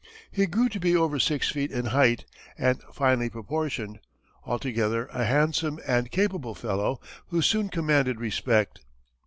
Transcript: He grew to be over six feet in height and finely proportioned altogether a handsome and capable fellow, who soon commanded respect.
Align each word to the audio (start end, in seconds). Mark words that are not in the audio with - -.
He 0.31 0.47
grew 0.47 0.67
to 0.69 0.79
be 0.79 0.95
over 0.95 1.19
six 1.19 1.51
feet 1.51 1.69
in 1.69 1.85
height 1.85 2.25
and 2.57 2.81
finely 2.91 3.29
proportioned 3.29 3.99
altogether 4.43 5.05
a 5.13 5.25
handsome 5.25 5.79
and 5.85 6.09
capable 6.09 6.55
fellow, 6.55 6.99
who 7.27 7.43
soon 7.43 7.69
commanded 7.69 8.19
respect. 8.19 8.79